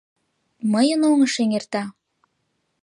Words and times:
Мыйын 0.71 1.01
оҥыш 1.11 1.33
эҥерта? 1.43 1.83